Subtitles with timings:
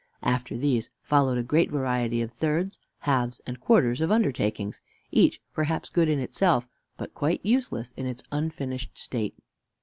[0.23, 4.81] After these, followed a great variety of thirds, halves, and quarters of undertakings,
[5.11, 9.35] each perhaps good in itself, but quite useless in its unfinished state.